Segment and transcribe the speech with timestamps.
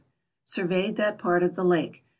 [0.45, 1.97] Surveyed that part of the lake.
[1.97, 2.01] Mr.